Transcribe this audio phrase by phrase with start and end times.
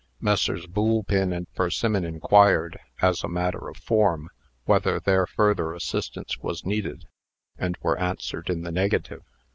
[0.19, 0.65] Messrs.
[0.65, 4.31] Boolpin and Persimmon inquired, as a matter of form,
[4.65, 7.05] whether their further assistance was needed,
[7.55, 9.21] and were answered in the negative.